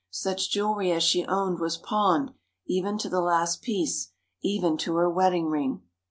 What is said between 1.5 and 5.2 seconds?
was pawned, even to the last piece—even to her